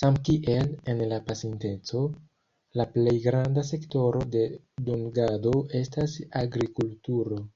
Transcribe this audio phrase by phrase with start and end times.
[0.00, 2.02] Samkiel en la pasinteco,
[2.82, 4.46] la plej granda sektoro de
[4.92, 7.46] dungado estas agrikulturo.